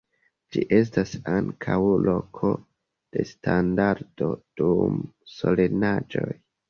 [0.53, 1.75] Ĝi estas ankaŭ
[2.07, 2.51] loko
[3.17, 4.31] de standardo
[4.63, 4.97] dum
[5.35, 6.29] solenaĵoj.